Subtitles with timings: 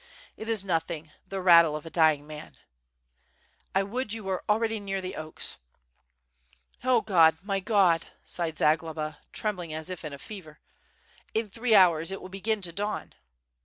[0.35, 2.57] "It is nothing, the rattle of a Aying man."
[3.75, 5.57] "I would you were already near the oaks."
[6.81, 7.37] "0 God!
[7.43, 10.59] my God!" sighed Zagloba, trembling as if in a fever,
[11.35, 13.13] "in three hours it will begin to dawn."